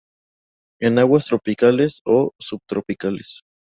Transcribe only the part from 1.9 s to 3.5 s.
o subtropicales.